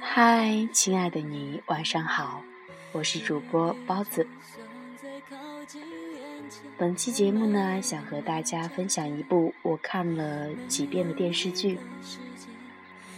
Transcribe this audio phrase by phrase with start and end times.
[0.00, 2.42] 嗨，亲爱的你，晚上好，
[2.92, 4.26] 我是主播包子。
[6.76, 11.76] 本期节目呢，想和大家分享一部我看了几遍的电视剧《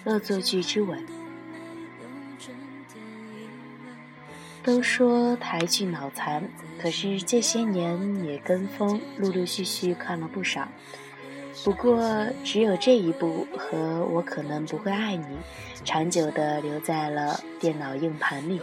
[0.04, 0.98] 恶作剧之吻》。
[4.62, 6.48] 都说台剧脑残，
[6.80, 10.68] 可是这些年也跟风，陆陆续续看了不少。
[11.64, 15.24] 不过，只有这一部和我可能不会爱你，
[15.84, 18.60] 长久的留在了电脑硬盘里。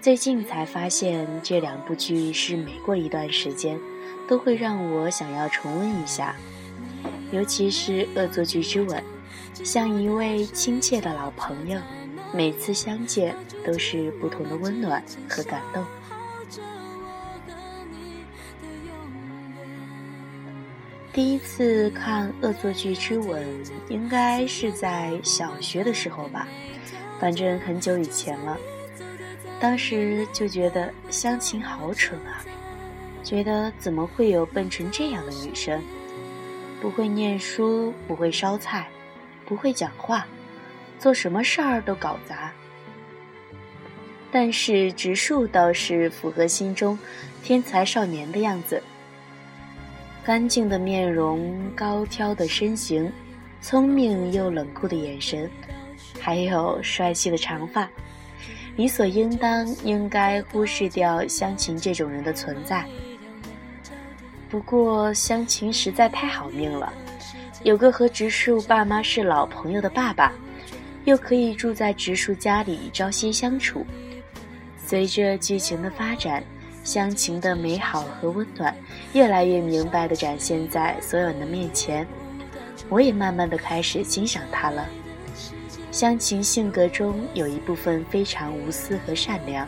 [0.00, 3.78] 最近才发现，这两部剧是每过一段时间，
[4.28, 6.34] 都会让我想要重温一下。
[7.30, 9.02] 尤其是《恶作剧之吻》，
[9.64, 11.78] 像一位亲切的老朋友，
[12.32, 15.84] 每次相见都是不同的温暖和感动。
[21.14, 23.40] 第一次看《恶作剧之吻》，
[23.88, 26.48] 应该是在小学的时候吧，
[27.20, 28.58] 反正很久以前了。
[29.60, 32.44] 当时就觉得湘琴好蠢啊，
[33.22, 35.80] 觉得怎么会有笨成这样的女生？
[36.80, 38.88] 不会念书，不会烧菜，
[39.46, 40.26] 不会讲话，
[40.98, 42.52] 做什么事儿都搞砸。
[44.32, 46.98] 但是植树倒是符合心中
[47.40, 48.82] 天才少年的样子，
[50.24, 53.12] 干净的面容，高挑的身形，
[53.60, 55.50] 聪明又冷酷的眼神，
[56.18, 57.86] 还有帅气的长发。
[58.74, 62.86] 理所应当应该忽视掉湘琴这种人的存在。
[64.48, 66.90] 不过湘琴实在太好命了，
[67.62, 70.32] 有个和植树爸妈是老朋友的爸爸，
[71.04, 73.84] 又可以住在植树家里朝夕相处。
[74.86, 76.42] 随着剧情的发展，
[76.84, 78.76] 湘琴的美好和温暖
[79.14, 82.06] 越来越明白地展现在所有人的面前，
[82.90, 84.86] 我也慢慢地开始欣赏她了。
[85.90, 89.66] 湘琴性格中有一部分非常无私和善良，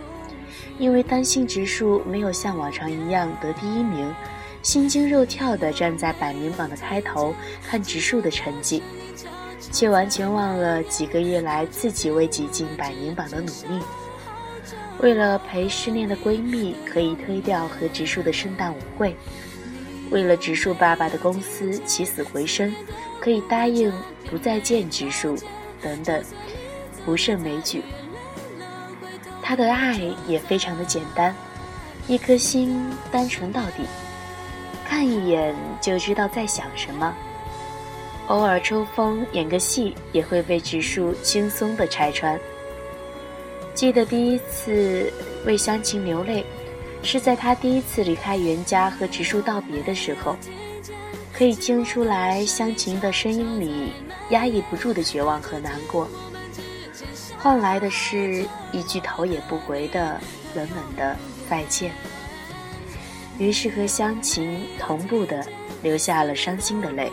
[0.79, 4.15] 因为担心植树没有像往常一样得第一名，
[4.63, 7.35] 心惊肉跳地站在百名榜的开头
[7.67, 8.83] 看植树的成绩，
[9.73, 13.83] 却完全忘了几个月来自己为挤进百名榜的努力。
[15.01, 19.15] 为了陪失恋的闺蜜可以推掉和植树的圣诞舞会，
[20.11, 22.75] 为了植树爸爸的公司起死回生，
[23.21, 23.93] 可以答应
[24.31, 25.37] 不再见植树。
[25.83, 26.25] 等等，
[27.05, 27.83] 不胜枚举。
[29.43, 31.33] 他的爱也非常的简单，
[32.09, 33.85] 一颗心单纯到底，
[34.89, 37.15] 看一眼就知道在想什么。
[38.29, 42.41] 偶尔抽风演个戏，也会被植树轻松的拆穿。
[43.77, 45.13] 记得第一次
[45.45, 46.47] 为湘琴流泪，
[47.03, 50.35] 是在他第一次离开袁家和植树道别的时候。
[51.31, 53.93] 可以听出来，湘琴的声音里
[54.31, 56.09] 压抑不住的绝望和难过，
[57.37, 60.19] 换来的是一句头也不回的
[60.55, 61.15] 冷冷的
[61.51, 61.93] 再见。
[63.39, 65.47] 于是和湘琴同步的
[65.83, 67.13] 流下了伤心的泪。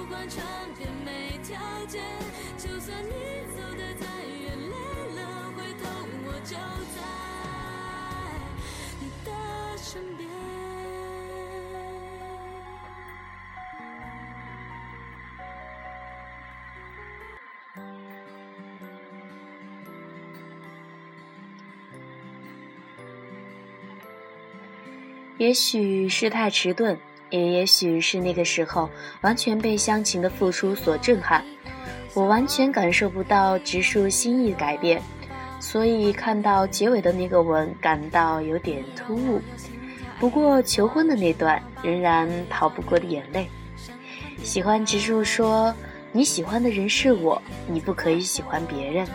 [25.44, 26.98] 也许是太迟钝，
[27.30, 28.90] 也也许是那个时候
[29.20, 31.44] 完全被湘琴的付出所震撼，
[32.14, 35.02] 我完全感受不到植树心意改变，
[35.60, 39.42] 所以看到结尾的那个吻感到有点突兀。
[40.18, 43.50] 不过求婚的那段仍然逃不过的眼泪。
[44.44, 45.76] 喜欢植树说
[46.14, 49.06] ：“你喜欢的人是我，你不可以喜欢别人。”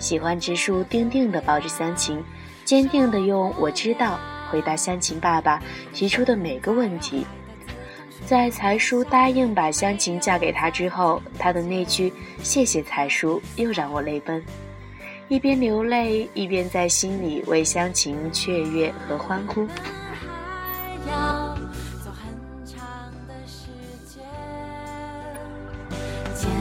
[0.00, 2.20] 喜欢植树定定地抱着湘琴，
[2.64, 4.18] 坚定地用“我知道”。
[4.50, 5.62] 回答湘琴爸爸
[5.92, 7.24] 提出的每个问题，
[8.26, 12.12] 在才叔答应把湘琴嫁给他之后，他的那句
[12.42, 14.44] “谢谢才叔”又让我泪奔，
[15.28, 19.66] 一边流泪一边在心里为湘琴雀跃和欢呼。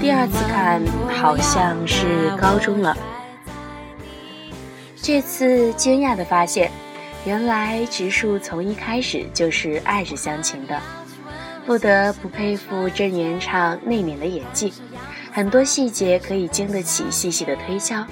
[0.01, 2.95] 第二次看好像是高中了，
[4.95, 6.71] 这次惊讶的发现。
[7.25, 10.79] 原来植树从一开始就是爱着湘琴的，
[11.65, 14.73] 不得不佩服郑元畅内敛的演技，
[15.31, 18.03] 很多细节可以经得起细细的推敲。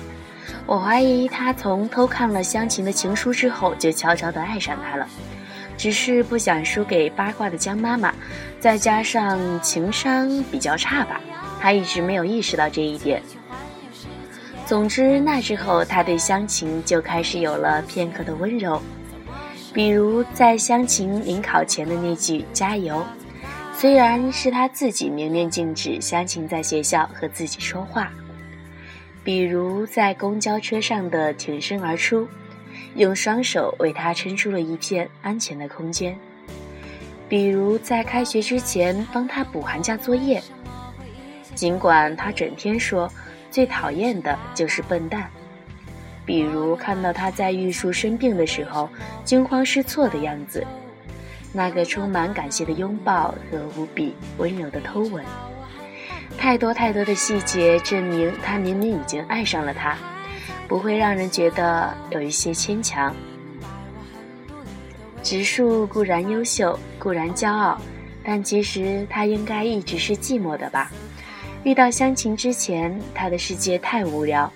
[0.65, 5.07] 我怀疑他从偷看了湘琴的情书之后，就悄悄地爱上她了，
[5.77, 8.13] 只是不想输给八卦的江妈妈，
[8.59, 11.21] 再加上情商比较差吧，
[11.61, 13.23] 他一直没有意识到这一点。
[14.65, 18.81] 总之，那之后他对湘琴就开始有了片刻的温柔，
[19.77, 23.05] 比如在湘琴临考前的那句“加油”，
[23.77, 28.07] 虽然是他自己明令禁止湘琴在学校和自己说话；
[29.23, 32.27] 比如在公交车上的挺身而出，
[32.95, 36.17] 用双手为他撑出了一片安全的空间。
[37.29, 40.41] 比如在开学之前帮他补寒假作业，
[41.53, 43.07] 尽管他整天说
[43.51, 45.29] 最讨厌的就是笨蛋。
[46.27, 48.89] 比如看到他在玉树生病的时候
[49.23, 50.61] 惊慌失措的样子，
[51.53, 55.23] 那个充满感谢的拥抱和无比温柔的偷吻，
[56.37, 59.97] 太多太多的细节证明他明明已经爱上了他，
[60.67, 63.15] 不会让人觉得有一些牵强。
[65.23, 67.79] 植树固然优秀，固然骄傲，
[68.21, 70.91] 但其实他应该一直是寂寞的吧？
[71.63, 74.51] 遇到湘琴之前，他的世界太无聊，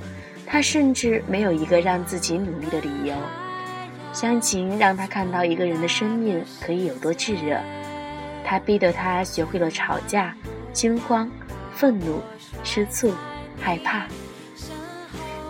[0.52, 3.16] 他甚至没有一个让自己努力的理由。
[4.12, 7.58] 湘琴让他看到一个人的生命可以有多炙热，
[8.44, 10.36] 他逼得他学会了吵架、
[10.74, 11.32] 惊慌、
[11.74, 12.22] 愤怒、
[12.66, 13.14] 吃醋、
[13.62, 14.06] 害怕，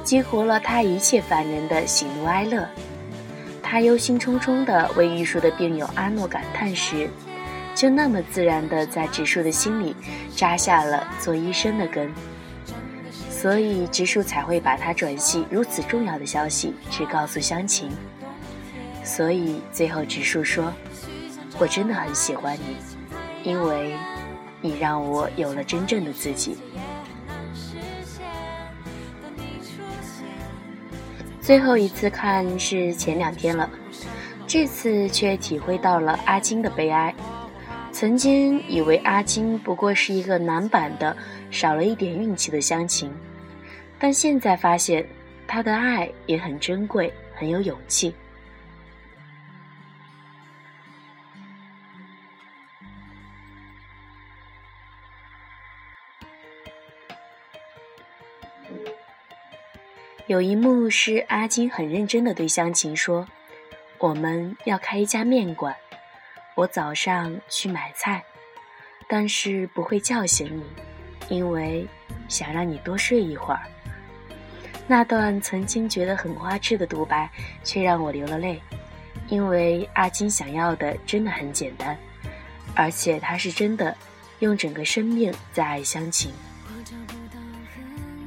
[0.03, 2.69] 激活了他一切凡人的喜怒哀乐。
[3.63, 7.09] 他忧心忡忡地为玉树的病友阿诺感叹时，
[7.73, 9.95] 就那么自然地在植树的心里
[10.35, 12.13] 扎下了做医生的根。
[13.41, 17.89] 所以植树才会把他转系如此重要的消息去告诉湘琴。
[19.03, 20.71] 所以最后植树说
[21.57, 22.77] ：“我真的很喜欢你，
[23.43, 23.95] 因为
[24.61, 26.55] 你让我有了真正的自己。”
[31.41, 33.67] 最后一次看是前两天了，
[34.45, 37.11] 这次却体会到了阿金的悲哀。
[37.91, 41.17] 曾经以为阿金不过是一个男版的
[41.49, 43.11] 少了一点运气的湘琴，
[44.03, 45.07] 但现在发现
[45.47, 48.11] 他的爱也很珍贵，很有勇气。
[60.25, 63.27] 有一幕是阿金很认真的对湘琴说
[63.99, 65.75] ：“我们要开一家面馆，
[66.55, 68.23] 我早上去买菜，
[69.07, 70.65] 但是不会叫醒你，
[71.29, 71.85] 因为
[72.27, 73.61] 想让你多睡一会儿。”
[74.91, 77.29] 那段曾经觉得很花痴的独白，
[77.63, 78.61] 却让我流了泪，
[79.29, 81.97] 因为阿金想要的真的很简单，
[82.75, 83.95] 而且他是真的
[84.39, 86.33] 用整个生命在爱湘琴。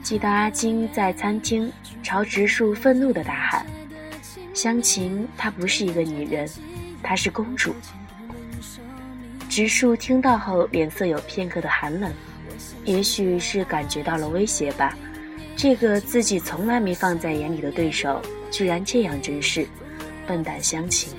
[0.02, 1.70] 记得阿金在餐厅
[2.02, 3.66] 朝植树愤怒的大喊
[4.56, 6.48] ：“湘琴，她不是一个女人，
[7.02, 7.76] 她是公主。”
[9.50, 12.10] 植树听到后脸色有片刻的寒冷，
[12.86, 14.96] 也许是感觉到了威胁吧。
[15.56, 18.20] 这个自己从来没放在眼里的对手，
[18.50, 19.66] 居然这样珍视，
[20.26, 21.12] 笨蛋湘琴。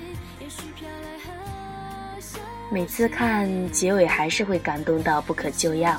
[2.70, 5.96] 每次看结尾，还是会感动到不可救药。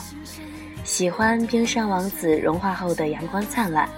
[0.83, 3.89] 喜欢冰山王子融化后的阳光灿烂，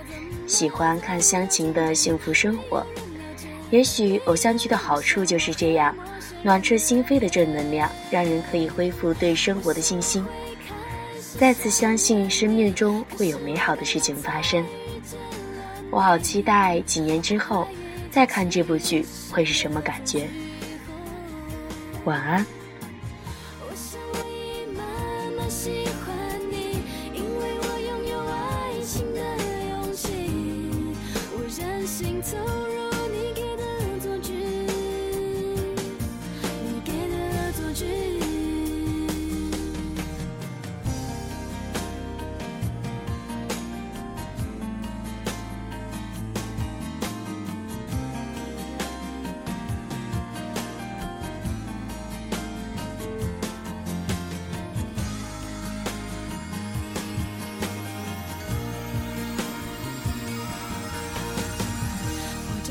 [0.48, 2.86] 喜欢看湘琴的幸福生活。
[3.70, 5.96] 也许偶像剧的好处就是这样，
[6.42, 10.26] 暖彻心扉的正能量，让人可以恢复对生活的信心，
[11.40, 14.62] 再次相信生命中会有美好的事情发生。
[15.90, 17.66] 我好期待几年之后
[18.12, 20.28] 再看这部剧会是什么感觉。
[22.04, 22.59] 晚安。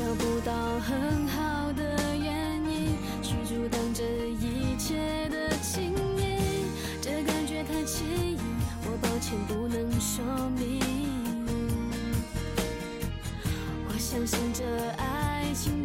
[0.09, 6.65] 找不到很好的原因去阻挡这一切的亲密，
[6.99, 8.37] 这感觉太奇异，
[8.85, 10.25] 我抱歉不能说
[10.57, 10.79] 明。
[13.87, 14.65] 我相信这
[14.97, 15.78] 爱情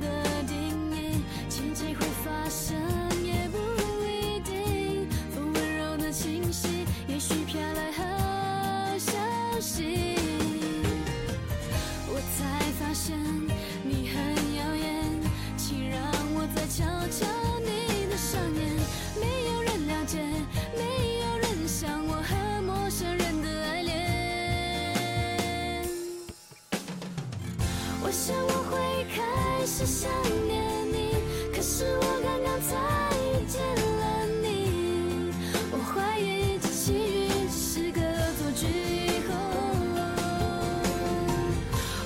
[28.14, 30.08] 我想我会开始想
[30.46, 31.16] 念你
[31.52, 32.78] 可是我刚刚才
[33.18, 35.32] 遇见了你
[35.72, 38.68] 我怀疑这奇遇只是个恶作剧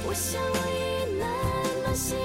[0.07, 1.29] 我想我已慢
[1.85, 2.17] 慢醒